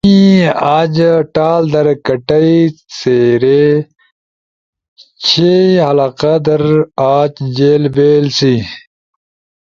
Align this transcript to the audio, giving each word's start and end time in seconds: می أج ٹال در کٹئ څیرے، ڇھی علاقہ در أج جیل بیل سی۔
می 0.07 0.19
أج 0.77 0.95
ٹال 1.35 1.63
در 1.73 1.87
کٹئ 2.05 2.51
څیرے، 2.95 3.63
ڇھی 5.23 5.53
علاقہ 5.89 6.33
در 6.45 6.63
أج 7.15 7.33
جیل 7.57 7.83
بیل 7.95 8.25
سی۔ 8.37 8.53